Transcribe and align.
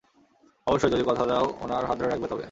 অবশ্যই, 0.67 0.91
যদি 0.93 1.03
কথা 1.07 1.23
দাও 1.25 1.45
উনার 1.63 1.83
হাত 1.85 1.97
ধরে 1.99 2.09
রাখবে, 2.09 2.27
তবে! 2.27 2.39